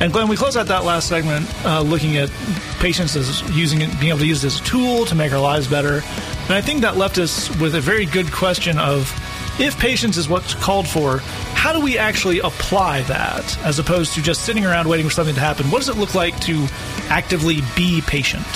And 0.00 0.10
Glen, 0.10 0.26
we 0.26 0.38
close 0.38 0.56
out 0.56 0.68
that 0.68 0.84
last 0.84 1.06
segment 1.06 1.46
uh, 1.66 1.82
looking 1.82 2.16
at 2.16 2.30
patience 2.78 3.14
as 3.14 3.42
using 3.54 3.82
it, 3.82 3.90
being 4.00 4.08
able 4.08 4.20
to 4.20 4.26
use 4.26 4.42
it 4.42 4.46
as 4.46 4.60
a 4.60 4.64
tool 4.64 5.04
to 5.04 5.14
make 5.14 5.34
our 5.34 5.38
lives 5.38 5.68
better. 5.68 5.96
And 6.44 6.52
I 6.52 6.62
think 6.62 6.80
that 6.80 6.96
left 6.96 7.18
us 7.18 7.54
with 7.60 7.74
a 7.74 7.80
very 7.82 8.06
good 8.06 8.32
question 8.32 8.78
of 8.78 9.12
if 9.60 9.78
patience 9.78 10.16
is 10.16 10.30
what's 10.30 10.54
called 10.54 10.88
for, 10.88 11.20
how 11.66 11.72
do 11.72 11.80
we 11.80 11.98
actually 11.98 12.38
apply 12.38 13.02
that 13.02 13.58
as 13.64 13.80
opposed 13.80 14.14
to 14.14 14.22
just 14.22 14.44
sitting 14.44 14.64
around 14.64 14.88
waiting 14.88 15.04
for 15.04 15.12
something 15.12 15.34
to 15.34 15.40
happen? 15.40 15.68
What 15.68 15.78
does 15.78 15.88
it 15.88 15.96
look 15.96 16.14
like 16.14 16.38
to 16.42 16.64
actively 17.08 17.60
be 17.74 18.00
patient? 18.02 18.46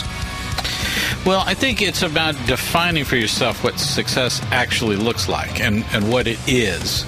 Well, 1.26 1.42
I 1.44 1.54
think 1.54 1.82
it's 1.82 2.02
about 2.02 2.36
defining 2.46 3.04
for 3.04 3.16
yourself 3.16 3.64
what 3.64 3.80
success 3.80 4.40
actually 4.52 4.94
looks 4.94 5.28
like 5.28 5.60
and, 5.60 5.84
and 5.92 6.08
what 6.08 6.28
it 6.28 6.38
is. 6.46 7.02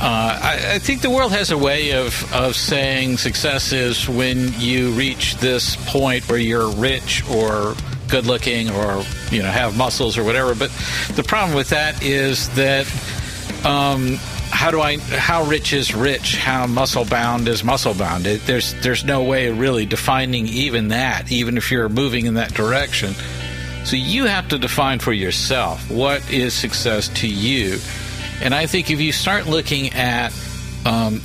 Uh, 0.00 0.40
I, 0.42 0.72
I 0.72 0.78
think 0.80 1.02
the 1.02 1.10
world 1.10 1.30
has 1.30 1.52
a 1.52 1.58
way 1.58 1.92
of, 1.92 2.34
of 2.34 2.56
saying 2.56 3.18
success 3.18 3.72
is 3.72 4.08
when 4.08 4.52
you 4.58 4.90
reach 4.90 5.36
this 5.36 5.76
point 5.88 6.28
where 6.28 6.40
you're 6.40 6.68
rich 6.72 7.22
or 7.30 7.76
good 8.08 8.26
looking 8.26 8.70
or 8.70 9.04
you 9.30 9.40
know 9.42 9.50
have 9.52 9.78
muscles 9.78 10.18
or 10.18 10.24
whatever. 10.24 10.56
But 10.56 10.72
the 11.14 11.22
problem 11.22 11.56
with 11.56 11.68
that 11.68 12.02
is 12.02 12.48
that 12.56 12.88
um, 13.64 14.18
how 14.58 14.72
do 14.72 14.80
I 14.80 14.98
how 14.98 15.44
rich 15.44 15.72
is 15.72 15.94
rich? 15.94 16.34
How 16.36 16.66
muscle 16.66 17.04
bound 17.04 17.46
is 17.46 17.62
muscle 17.62 17.94
bound? 17.94 18.26
It, 18.26 18.44
there's 18.44 18.74
there's 18.82 19.04
no 19.04 19.22
way 19.22 19.46
of 19.46 19.60
really 19.60 19.86
defining 19.86 20.48
even 20.48 20.88
that, 20.88 21.30
even 21.30 21.56
if 21.56 21.70
you're 21.70 21.88
moving 21.88 22.26
in 22.26 22.34
that 22.34 22.54
direction. 22.54 23.14
So 23.84 23.94
you 23.94 24.24
have 24.24 24.48
to 24.48 24.58
define 24.58 24.98
for 24.98 25.12
yourself 25.12 25.88
what 25.88 26.28
is 26.28 26.54
success 26.54 27.06
to 27.20 27.28
you. 27.28 27.78
And 28.42 28.52
I 28.52 28.66
think 28.66 28.90
if 28.90 29.00
you 29.00 29.12
start 29.12 29.46
looking 29.46 29.92
at 29.92 30.34
um, 30.84 31.20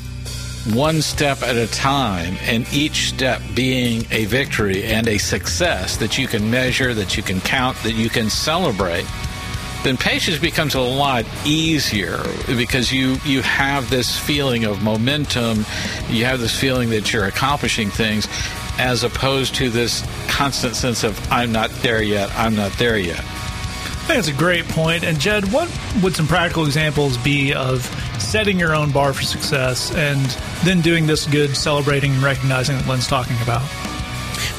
one 0.76 1.02
step 1.02 1.42
at 1.42 1.56
a 1.56 1.66
time 1.66 2.38
and 2.44 2.72
each 2.72 3.10
step 3.10 3.42
being 3.56 4.06
a 4.12 4.26
victory 4.26 4.84
and 4.84 5.08
a 5.08 5.18
success 5.18 5.98
that 5.98 6.20
you 6.20 6.28
can 6.28 6.52
measure, 6.52 6.94
that 6.94 7.18
you 7.18 7.24
can 7.24 7.42
count, 7.42 7.78
that 7.78 7.94
you 7.94 8.10
can 8.10 8.30
celebrate, 8.30 9.08
then 9.84 9.98
patience 9.98 10.40
becomes 10.40 10.76
a 10.76 10.82
lot 10.82 11.26
easier 11.46 12.22
because 12.48 12.92
you 12.92 13.18
you 13.26 13.42
have 13.42 13.90
this 13.90 14.18
feeling 14.18 14.64
of 14.64 14.82
momentum, 14.82 15.66
you 16.10 16.26
have 16.26 16.40
this 16.40 16.58
feeling 16.58 16.90
that 16.92 17.12
you're 17.12 17.26
accomplishing 17.26 17.90
things 17.90 18.28
as 18.80 19.04
opposed 19.04 19.56
to 19.56 19.70
this 19.70 20.04
constant 20.28 20.76
sense 20.76 21.04
of 21.04 21.20
I'm 21.32 21.52
not 21.52 21.70
there 21.82 22.02
yet, 22.02 22.32
I'm 22.36 22.56
not 22.56 22.72
there 22.74 22.98
yet. 22.98 23.20
I 23.20 24.06
think 24.06 24.20
it's 24.20 24.28
a 24.28 24.34
great 24.34 24.68
point. 24.68 25.06
And 25.06 25.18
Jed, 25.18 25.52
what 25.54 25.70
would 26.02 26.14
some 26.14 26.28
practical 26.28 26.66
examples 26.66 27.18
be 27.18 27.54
of 27.54 27.84
setting 28.20 28.60
your 28.60 28.76
own 28.76 28.92
bar 28.92 29.14
for 29.14 29.24
success 29.24 29.94
and 29.96 30.20
then 30.66 30.82
doing 30.82 31.08
this 31.08 31.26
good 31.26 31.56
celebrating 31.56 32.12
and 32.12 32.24
recognizing 32.24 32.76
that 32.76 32.86
Glen's 32.86 33.08
talking 33.08 33.38
about? 33.44 33.62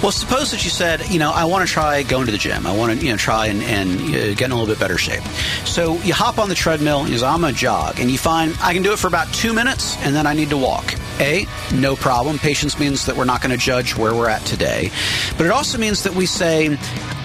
Well, 0.02 0.12
suppose 0.12 0.50
that 0.50 0.64
you 0.64 0.70
said, 0.70 1.08
you 1.08 1.18
know, 1.18 1.30
I 1.30 1.44
want 1.44 1.66
to 1.66 1.72
try 1.72 2.02
going 2.02 2.26
to 2.26 2.32
the 2.32 2.38
gym. 2.38 2.66
I 2.66 2.76
want 2.76 2.98
to, 2.98 3.06
you 3.06 3.12
know, 3.12 3.16
try 3.16 3.46
and, 3.46 3.62
and 3.62 4.00
uh, 4.00 4.34
get 4.34 4.42
in 4.42 4.50
a 4.50 4.54
little 4.54 4.66
bit 4.66 4.78
better 4.78 4.98
shape. 4.98 5.22
So 5.64 5.94
you 6.02 6.12
hop 6.12 6.38
on 6.38 6.50
the 6.50 6.54
treadmill, 6.54 7.08
you 7.08 7.16
say, 7.18 7.26
I'm 7.26 7.40
going 7.40 7.54
to 7.54 7.58
jog, 7.58 7.98
and 7.98 8.10
you 8.10 8.18
find 8.18 8.54
I 8.60 8.74
can 8.74 8.82
do 8.82 8.92
it 8.92 8.98
for 8.98 9.06
about 9.06 9.32
two 9.32 9.54
minutes, 9.54 9.96
and 9.98 10.14
then 10.14 10.26
I 10.26 10.34
need 10.34 10.50
to 10.50 10.58
walk. 10.58 10.94
A, 11.20 11.46
no 11.72 11.96
problem. 11.96 12.38
Patience 12.38 12.78
means 12.78 13.06
that 13.06 13.16
we're 13.16 13.24
not 13.24 13.40
going 13.40 13.52
to 13.52 13.56
judge 13.56 13.96
where 13.96 14.14
we're 14.14 14.28
at 14.28 14.44
today. 14.44 14.90
But 15.38 15.46
it 15.46 15.52
also 15.52 15.78
means 15.78 16.02
that 16.02 16.14
we 16.14 16.26
say, 16.26 16.76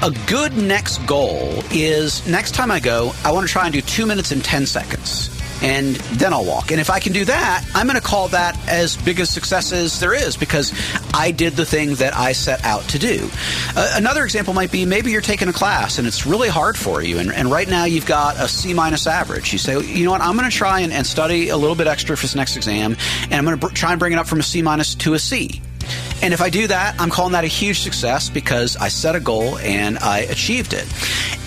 a 0.01 0.11
good 0.27 0.55
next 0.55 0.99
goal 1.05 1.61
is 1.71 2.25
next 2.27 2.53
time 2.55 2.71
I 2.71 2.79
go, 2.79 3.11
I 3.25 3.31
want 3.31 3.45
to 3.45 3.51
try 3.51 3.65
and 3.65 3.73
do 3.73 3.81
two 3.81 4.05
minutes 4.05 4.31
and 4.31 4.43
10 4.43 4.65
seconds 4.65 5.38
and 5.61 5.95
then 5.95 6.33
I'll 6.33 6.45
walk. 6.45 6.71
And 6.71 6.79
if 6.79 6.89
I 6.89 6.99
can 6.99 7.13
do 7.13 7.25
that, 7.25 7.65
I'm 7.75 7.87
going 7.87 7.99
to 7.99 8.05
call 8.05 8.29
that 8.29 8.57
as 8.67 8.97
big 8.97 9.19
a 9.19 9.25
success 9.25 9.71
as 9.71 9.99
there 9.99 10.13
is 10.13 10.37
because 10.37 10.73
I 11.13 11.31
did 11.31 11.53
the 11.53 11.65
thing 11.65 11.95
that 11.95 12.15
I 12.15 12.31
set 12.33 12.63
out 12.63 12.83
to 12.89 12.99
do. 12.99 13.29
Uh, 13.75 13.93
another 13.95 14.23
example 14.23 14.53
might 14.53 14.71
be 14.71 14.85
maybe 14.85 15.11
you're 15.11 15.21
taking 15.21 15.47
a 15.47 15.53
class 15.53 15.97
and 15.97 16.07
it's 16.07 16.25
really 16.25 16.49
hard 16.49 16.77
for 16.77 17.01
you, 17.01 17.19
and, 17.19 17.31
and 17.31 17.51
right 17.51 17.67
now 17.67 17.85
you've 17.85 18.05
got 18.05 18.37
a 18.37 18.47
C 18.47 18.73
minus 18.73 19.07
average. 19.07 19.51
You 19.51 19.59
say, 19.59 19.79
you 19.81 20.05
know 20.05 20.11
what, 20.11 20.21
I'm 20.21 20.35
going 20.37 20.49
to 20.49 20.55
try 20.55 20.81
and, 20.81 20.93
and 20.93 21.05
study 21.05 21.49
a 21.49 21.57
little 21.57 21.75
bit 21.75 21.87
extra 21.87 22.15
for 22.15 22.23
this 22.23 22.35
next 22.35 22.55
exam, 22.55 22.95
and 23.23 23.33
I'm 23.33 23.45
going 23.45 23.59
to 23.59 23.67
br- 23.67 23.73
try 23.73 23.91
and 23.91 23.99
bring 23.99 24.13
it 24.13 24.19
up 24.19 24.27
from 24.27 24.39
a 24.39 24.43
C 24.43 24.61
minus 24.61 24.95
to 24.95 25.13
a 25.13 25.19
C. 25.19 25.61
And 26.21 26.33
if 26.33 26.41
I 26.41 26.49
do 26.49 26.67
that, 26.67 26.95
I'm 26.99 27.09
calling 27.09 27.31
that 27.33 27.43
a 27.43 27.47
huge 27.47 27.79
success 27.79 28.29
because 28.29 28.75
I 28.77 28.89
set 28.89 29.15
a 29.15 29.19
goal 29.19 29.57
and 29.59 29.97
I 29.99 30.19
achieved 30.19 30.73
it. 30.73 30.85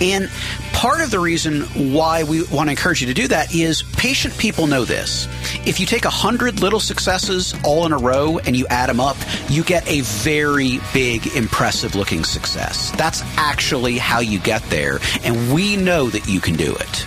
And 0.00 0.30
part 0.72 1.00
of 1.00 1.11
the 1.11 1.20
reason 1.20 1.62
why 1.92 2.24
we 2.24 2.42
want 2.44 2.68
to 2.68 2.70
encourage 2.70 3.00
you 3.00 3.06
to 3.08 3.14
do 3.14 3.28
that 3.28 3.54
is 3.54 3.82
patient 3.82 4.37
people 4.38 4.66
know 4.66 4.85
this. 4.85 5.28
If 5.66 5.78
you 5.78 5.87
take 5.87 6.04
a 6.04 6.11
hundred 6.11 6.61
little 6.61 6.80
successes 6.80 7.54
all 7.64 7.87
in 7.87 7.92
a 7.92 7.98
row 7.98 8.38
and 8.38 8.56
you 8.56 8.66
add 8.68 8.88
them 8.88 8.98
up, 8.98 9.16
you 9.48 9.62
get 9.62 9.87
a 9.88 10.00
very 10.00 10.80
big, 10.94 11.26
impressive 11.37 11.94
looking 11.94 12.24
success. 12.24 12.90
That's 12.92 13.22
actually 13.37 13.98
how 13.98 14.20
you 14.20 14.38
get 14.38 14.62
there. 14.70 14.98
And 15.22 15.52
we 15.52 15.76
know 15.76 16.08
that 16.08 16.26
you 16.26 16.40
can 16.40 16.56
do 16.56 16.74
it. 16.74 17.06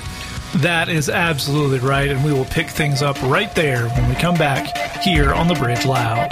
That 0.62 0.88
is 0.88 1.10
absolutely 1.10 1.80
right, 1.80 2.10
and 2.10 2.24
we 2.24 2.32
will 2.32 2.46
pick 2.46 2.70
things 2.70 3.02
up 3.02 3.22
right 3.24 3.54
there 3.56 3.90
when 3.90 4.08
we 4.08 4.16
come 4.16 4.36
back 4.36 5.02
here 5.02 5.34
on 5.34 5.50
the 5.50 5.56
Bridge 5.56 5.86
Loud. 5.86 6.32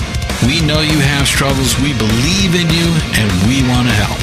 We 0.45 0.59
know 0.61 0.81
you 0.81 0.97
have 0.99 1.27
struggles. 1.27 1.77
We 1.79 1.95
believe 1.97 2.55
in 2.55 2.67
you 2.69 2.87
and 3.13 3.29
we 3.47 3.61
want 3.69 3.87
to 3.87 3.93
help. 3.93 4.17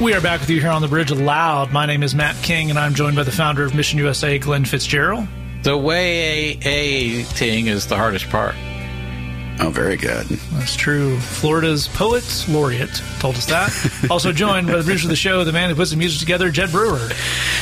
We 0.00 0.14
are 0.14 0.20
back 0.20 0.40
with 0.40 0.48
you 0.48 0.60
here 0.60 0.70
on 0.70 0.80
the 0.80 0.88
Bridge 0.88 1.10
Loud. 1.10 1.72
My 1.72 1.84
name 1.84 2.02
is 2.02 2.14
Matt 2.14 2.34
King, 2.42 2.70
and 2.70 2.78
I'm 2.78 2.94
joined 2.94 3.16
by 3.16 3.22
the 3.22 3.30
founder 3.30 3.64
of 3.64 3.74
Mission 3.74 3.98
USA, 3.98 4.38
Glen 4.38 4.64
Fitzgerald. 4.64 5.28
The 5.62 5.76
way 5.76 6.58
a 6.64 7.22
thing 7.22 7.66
is 7.66 7.86
the 7.86 7.96
hardest 7.96 8.30
part. 8.30 8.54
Oh, 9.60 9.70
very 9.70 9.96
good. 9.96 10.26
That's 10.26 10.74
true. 10.74 11.18
Florida's 11.18 11.86
poet 11.88 12.44
laureate 12.48 13.00
told 13.20 13.36
us 13.36 13.46
that. 13.46 13.70
also 14.10 14.32
joined 14.32 14.66
by 14.66 14.76
the 14.76 14.82
producer 14.82 15.06
of 15.06 15.10
the 15.10 15.16
show, 15.16 15.44
the 15.44 15.52
man 15.52 15.70
who 15.70 15.76
puts 15.76 15.92
the 15.92 15.96
music 15.96 16.18
together, 16.18 16.50
Jed 16.50 16.72
Brewer. 16.72 17.08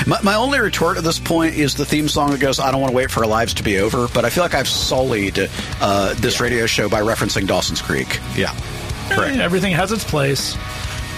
My, 0.06 0.20
my 0.22 0.34
only 0.34 0.58
retort 0.58 0.96
at 0.96 1.04
this 1.04 1.18
point 1.18 1.54
is 1.54 1.74
the 1.74 1.84
theme 1.84 2.08
song 2.08 2.30
that 2.30 2.40
goes, 2.40 2.58
I 2.58 2.70
don't 2.70 2.80
want 2.80 2.92
to 2.92 2.96
wait 2.96 3.10
for 3.10 3.20
our 3.20 3.26
lives 3.26 3.54
to 3.54 3.62
be 3.62 3.78
over, 3.78 4.08
but 4.08 4.24
I 4.24 4.30
feel 4.30 4.42
like 4.42 4.54
I've 4.54 4.68
sullied 4.68 5.50
uh, 5.80 6.14
this 6.14 6.40
radio 6.40 6.64
show 6.64 6.88
by 6.88 7.02
referencing 7.02 7.46
Dawson's 7.46 7.82
Creek. 7.82 8.20
Yeah. 8.34 8.56
Correct. 9.10 9.36
Everything 9.36 9.72
has 9.72 9.92
its 9.92 10.04
place. 10.04 10.54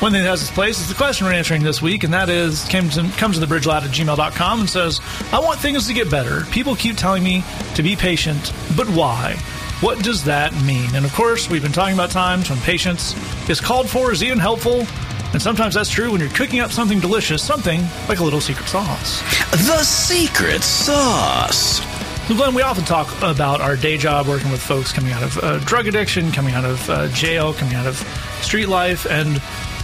One 0.01 0.11
thing 0.11 0.23
that 0.25 0.29
has 0.29 0.43
its 0.43 0.51
place 0.51 0.81
is 0.81 0.89
the 0.89 0.95
question 0.95 1.27
we're 1.27 1.35
answering 1.35 1.63
this 1.63 1.81
week, 1.81 2.03
and 2.03 2.13
that 2.13 2.29
is 2.29 2.65
comes 2.69 2.97
to, 2.97 3.09
comes 3.17 3.39
to 3.39 3.47
the 3.47 3.47
bridgeloud 3.47 3.83
at 3.83 3.91
gmail.com 3.91 4.61
and 4.61 4.69
says, 4.69 5.01
I 5.33 5.39
want 5.39 5.61
things 5.61 5.87
to 5.87 5.95
get 5.95 6.11
better. 6.11 6.45
People 6.51 6.75
keep 6.75 6.97
telling 6.97 7.23
me 7.23 7.45
to 7.77 7.83
be 7.83 7.95
patient, 7.95 8.53
but 8.77 8.89
why? 8.89 9.37
What 9.81 10.03
does 10.03 10.25
that 10.25 10.55
mean? 10.65 10.95
And 10.95 11.05
of 11.05 11.13
course, 11.13 11.51
we've 11.51 11.63
been 11.63 11.73
talking 11.73 11.95
about 11.95 12.11
times 12.11 12.49
when 12.49 12.59
patience 12.61 13.15
is 13.51 13.61
called 13.61 13.91
for, 13.91 14.13
is 14.13 14.23
even 14.23 14.39
helpful. 14.39 14.87
And 15.33 15.43
sometimes 15.43 15.75
that's 15.75 15.91
true 15.91 16.13
when 16.13 16.21
you're 16.21 16.31
cooking 16.31 16.61
up 16.61 16.71
something 16.71 17.01
delicious, 17.01 17.43
something 17.43 17.83
like 18.09 18.21
a 18.21 18.25
little 18.25 18.41
secret 18.41 18.69
sauce. 18.69 19.21
The 19.51 19.83
secret 19.83 20.63
sauce. 20.63 21.81
So, 22.29 22.35
Glen, 22.35 22.55
we 22.55 22.63
often 22.63 22.85
talk 22.85 23.15
about 23.21 23.61
our 23.61 23.77
day 23.77 23.99
job 23.99 24.27
working 24.27 24.51
with 24.51 24.63
folks 24.63 24.93
coming 24.93 25.13
out 25.13 25.23
of 25.23 25.39
uh, 25.39 25.59
drug 25.59 25.87
addiction, 25.89 26.33
coming 26.33 26.55
out 26.55 26.65
of 26.65 26.89
uh, 26.89 27.09
jail, 27.09 27.53
coming 27.53 27.75
out 27.75 27.87
of 27.87 27.97
street 28.41 28.69
life. 28.69 29.07
And 29.11 29.39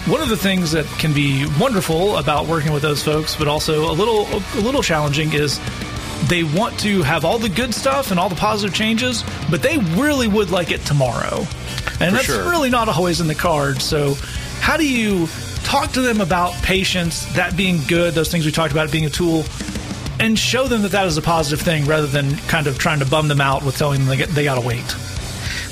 one 0.06 0.22
of 0.22 0.30
the 0.30 0.36
things 0.36 0.70
that 0.70 0.86
can 0.98 1.12
be 1.12 1.46
wonderful 1.60 2.16
about 2.16 2.46
working 2.46 2.72
with 2.72 2.80
those 2.80 3.02
folks, 3.02 3.36
but 3.36 3.46
also 3.48 3.90
a 3.90 3.92
little, 3.92 4.26
a 4.54 4.60
little 4.60 4.82
challenging, 4.82 5.34
is 5.34 5.60
they 6.28 6.44
want 6.44 6.78
to 6.80 7.02
have 7.02 7.24
all 7.24 7.38
the 7.38 7.48
good 7.48 7.74
stuff 7.74 8.10
and 8.10 8.20
all 8.20 8.28
the 8.28 8.34
positive 8.34 8.74
changes, 8.74 9.24
but 9.50 9.62
they 9.62 9.78
really 9.78 10.28
would 10.28 10.50
like 10.50 10.70
it 10.70 10.80
tomorrow. 10.82 11.46
And 12.00 12.14
that's 12.14 12.26
sure. 12.26 12.48
really 12.48 12.70
not 12.70 12.88
always 12.88 13.20
in 13.20 13.26
the 13.26 13.34
cards. 13.34 13.84
So, 13.84 14.14
how 14.60 14.76
do 14.76 14.88
you 14.88 15.26
talk 15.64 15.92
to 15.92 16.00
them 16.00 16.20
about 16.20 16.52
patience, 16.62 17.24
that 17.34 17.56
being 17.56 17.80
good, 17.86 18.14
those 18.14 18.30
things 18.30 18.44
we 18.44 18.52
talked 18.52 18.72
about 18.72 18.90
being 18.90 19.06
a 19.06 19.10
tool, 19.10 19.44
and 20.18 20.38
show 20.38 20.66
them 20.66 20.82
that 20.82 20.92
that 20.92 21.06
is 21.06 21.16
a 21.16 21.22
positive 21.22 21.64
thing 21.64 21.86
rather 21.86 22.06
than 22.06 22.36
kind 22.48 22.66
of 22.66 22.78
trying 22.78 23.00
to 23.00 23.06
bum 23.06 23.28
them 23.28 23.40
out 23.40 23.64
with 23.64 23.76
telling 23.76 24.04
them 24.04 24.18
they, 24.18 24.24
they 24.26 24.44
got 24.44 24.60
to 24.60 24.66
wait? 24.66 24.94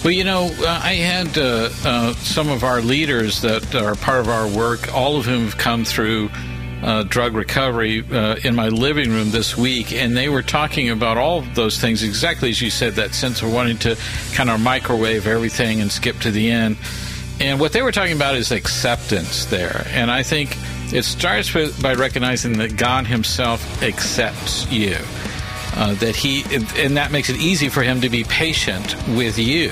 Well, 0.04 0.12
you 0.12 0.24
know, 0.24 0.50
uh, 0.60 0.80
I 0.82 0.94
had 0.94 1.36
uh, 1.36 1.70
uh, 1.84 2.14
some 2.14 2.48
of 2.48 2.62
our 2.62 2.80
leaders 2.80 3.42
that 3.42 3.74
are 3.74 3.94
part 3.96 4.20
of 4.20 4.28
our 4.28 4.48
work, 4.48 4.94
all 4.94 5.16
of 5.18 5.26
whom 5.26 5.44
have 5.44 5.58
come 5.58 5.84
through 5.84 6.30
uh, 6.82 7.02
drug 7.04 7.34
recovery 7.34 8.04
uh, 8.10 8.36
in 8.44 8.54
my 8.54 8.68
living 8.68 9.10
room 9.10 9.30
this 9.30 9.56
week, 9.56 9.92
and 9.92 10.16
they 10.16 10.28
were 10.28 10.42
talking 10.42 10.90
about 10.90 11.16
all 11.16 11.42
those 11.54 11.80
things 11.80 12.02
exactly 12.02 12.50
as 12.50 12.60
you 12.60 12.70
said 12.70 12.94
that 12.94 13.14
sense 13.14 13.42
of 13.42 13.52
wanting 13.52 13.78
to 13.78 13.96
kind 14.34 14.50
of 14.50 14.60
microwave 14.60 15.26
everything 15.26 15.80
and 15.80 15.90
skip 15.90 16.18
to 16.20 16.30
the 16.30 16.50
end. 16.50 16.76
And 17.40 17.60
what 17.60 17.72
they 17.72 17.82
were 17.82 17.92
talking 17.92 18.16
about 18.16 18.34
is 18.34 18.50
acceptance 18.50 19.46
there. 19.46 19.86
And 19.90 20.10
I 20.10 20.22
think 20.22 20.56
it 20.92 21.04
starts 21.04 21.54
with, 21.54 21.80
by 21.82 21.94
recognizing 21.94 22.58
that 22.58 22.76
God 22.76 23.06
Himself 23.06 23.82
accepts 23.82 24.70
you. 24.70 24.96
Uh, 25.74 25.94
that 25.94 26.16
He, 26.16 26.42
and 26.76 26.96
that 26.96 27.12
makes 27.12 27.28
it 27.28 27.36
easy 27.36 27.68
for 27.68 27.82
Him 27.82 28.00
to 28.00 28.08
be 28.08 28.24
patient 28.24 28.96
with 29.08 29.38
you. 29.38 29.70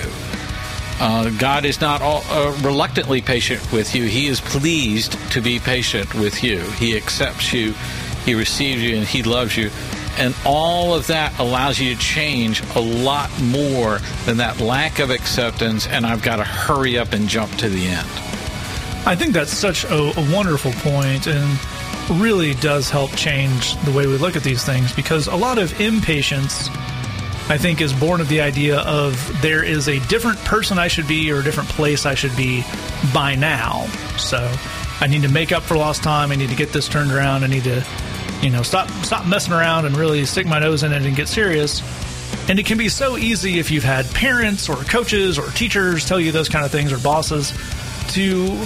Uh, 0.99 1.31
God 1.39 1.65
is 1.65 1.81
not 1.81 2.01
all, 2.01 2.23
uh, 2.31 2.57
reluctantly 2.63 3.21
patient 3.21 3.61
with 3.73 3.95
you. 3.95 4.05
He 4.05 4.27
is 4.27 4.41
pleased 4.41 5.13
to 5.33 5.41
be 5.41 5.59
patient 5.59 6.15
with 6.15 6.43
you. 6.43 6.61
He 6.61 6.97
accepts 6.97 7.53
you, 7.53 7.73
He 8.25 8.35
receives 8.35 8.83
you, 8.83 8.97
and 8.97 9.07
He 9.07 9.23
loves 9.23 9.57
you. 9.57 9.71
And 10.19 10.35
all 10.47 10.95
of 10.95 11.07
that 11.09 11.39
allows 11.39 11.79
you 11.79 11.95
to 11.95 12.01
change 12.01 12.63
a 12.75 12.81
lot 12.81 13.31
more 13.43 13.99
than 14.25 14.39
that 14.39 14.61
lack 14.61 14.99
of 14.99 15.11
acceptance, 15.11 15.87
and 15.87 16.07
I've 16.07 16.23
got 16.23 16.37
to 16.37 16.45
hurry 16.45 16.99
up 16.99 17.13
and 17.13 17.29
jump 17.29 17.55
to 17.57 17.69
the 17.69 17.87
end. 17.87 18.09
I 19.07 19.15
think 19.15 19.35
that's 19.35 19.53
such 19.53 19.85
a, 19.85 20.19
a 20.19 20.35
wonderful 20.35 20.73
point 20.73 21.27
and 21.27 21.59
really 22.21 22.55
does 22.55 22.89
help 22.89 23.11
change 23.13 23.77
the 23.85 23.93
way 23.93 24.07
we 24.07 24.17
look 24.17 24.37
at 24.37 24.43
these 24.43 24.65
things 24.65 24.93
because 24.93 25.27
a 25.27 25.37
lot 25.37 25.59
of 25.59 25.81
impatience, 25.81 26.69
I 27.49 27.59
think, 27.59 27.81
is 27.81 27.93
born 27.93 28.21
of 28.21 28.29
the 28.29 28.41
idea 28.41 28.81
of 28.81 29.41
there 29.41 29.63
is 29.63 29.89
a 29.89 30.01
different 30.09 30.39
person 30.41 30.79
I 30.79 30.89
should 30.89 31.07
be 31.07 31.31
or 31.31 31.39
a 31.39 31.45
different 31.45 31.69
place 31.69 32.05
I 32.05 32.15
should 32.15 32.37
be 32.37 32.65
by 33.15 33.37
now. 33.37 33.87
So 34.19 34.53
I 35.01 35.07
need 35.07 35.23
to 35.23 35.29
make 35.29 35.53
up 35.53 35.63
for 35.63 35.77
lost 35.77 36.03
time. 36.03 36.33
I 36.33 36.37
need 36.37 36.49
to 36.49 36.57
get 36.57 36.73
this 36.73 36.89
turned 36.89 37.13
around. 37.13 37.45
I 37.45 37.47
need 37.47 37.65
to, 37.65 37.85
you 38.43 38.51
know, 38.51 38.63
stop 38.63 38.91
stop 39.05 39.27
messing 39.27 39.53
around 39.53 39.85
and 39.85 39.97
really 39.97 40.25
stick 40.25 40.47
my 40.47 40.59
nose 40.59 40.83
in 40.83 40.93
it 40.93 41.03
and 41.03 41.15
get 41.15 41.29
serious. 41.29 41.83
And 42.49 42.59
it 42.59 42.67
can 42.67 42.79
be 42.79 42.89
so 42.89 43.17
easy 43.17 43.61
if 43.61 43.71
you've 43.71 43.85
had 43.85 44.07
parents 44.07 44.69
or 44.69 44.77
coaches 44.77 45.39
or 45.39 45.49
teachers 45.51 46.05
tell 46.05 46.19
you 46.19 46.33
those 46.33 46.49
kind 46.49 46.65
of 46.65 46.73
things 46.73 46.93
or 46.93 46.99
bosses 46.99 47.53
to 48.09 48.57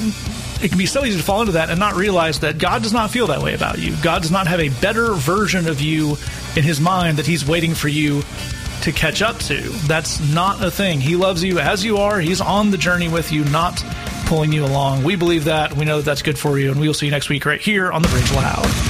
it 0.62 0.68
can 0.68 0.78
be 0.78 0.86
so 0.86 1.04
easy 1.04 1.18
to 1.18 1.24
fall 1.24 1.40
into 1.40 1.52
that 1.52 1.70
and 1.70 1.78
not 1.78 1.94
realize 1.94 2.40
that 2.40 2.58
God 2.58 2.82
does 2.82 2.92
not 2.92 3.10
feel 3.10 3.28
that 3.28 3.42
way 3.42 3.54
about 3.54 3.78
you. 3.78 3.94
God 4.02 4.22
does 4.22 4.30
not 4.30 4.46
have 4.46 4.60
a 4.60 4.68
better 4.68 5.14
version 5.14 5.66
of 5.66 5.80
you 5.80 6.16
in 6.54 6.62
his 6.62 6.80
mind 6.80 7.16
that 7.18 7.26
he's 7.26 7.46
waiting 7.46 7.74
for 7.74 7.88
you 7.88 8.22
to 8.82 8.92
catch 8.92 9.22
up 9.22 9.38
to. 9.40 9.60
That's 9.86 10.20
not 10.32 10.62
a 10.64 10.70
thing. 10.70 11.00
He 11.00 11.16
loves 11.16 11.42
you 11.42 11.58
as 11.58 11.84
you 11.84 11.98
are. 11.98 12.20
He's 12.20 12.40
on 12.40 12.70
the 12.70 12.78
journey 12.78 13.08
with 13.08 13.32
you, 13.32 13.44
not 13.44 13.84
pulling 14.26 14.52
you 14.52 14.64
along. 14.64 15.02
We 15.02 15.16
believe 15.16 15.44
that. 15.44 15.76
We 15.76 15.84
know 15.84 15.98
that 15.98 16.04
that's 16.04 16.22
good 16.22 16.38
for 16.38 16.58
you. 16.58 16.70
And 16.70 16.80
we 16.80 16.86
will 16.86 16.94
see 16.94 17.06
you 17.06 17.12
next 17.12 17.28
week 17.28 17.44
right 17.44 17.60
here 17.60 17.92
on 17.92 18.02
The 18.02 18.08
Bridge 18.08 18.32
Loud. 18.32 18.89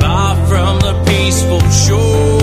far 0.00 0.34
from 0.48 0.78
the 0.80 0.94
peaceful 1.06 1.60
shore. 1.70 2.37